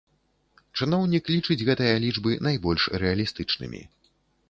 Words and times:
Чыноўнік 0.79 1.29
лічыць 1.35 1.59
гэтыя 1.69 2.01
лічбы 2.07 2.31
найбольш 2.49 2.83
рэалістычнымі. 3.07 3.89